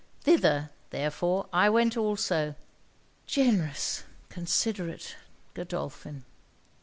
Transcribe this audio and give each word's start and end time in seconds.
Thither, 0.21 0.71
therefore, 0.89 1.45
I 1.53 1.69
went 1.69 1.95
also.' 1.95 2.55
'Generous, 3.27 4.01
considerate 4.29 5.15
Godolphin!' 5.53 6.23